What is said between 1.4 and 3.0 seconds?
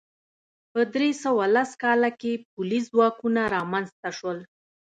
لس کال کې پولیس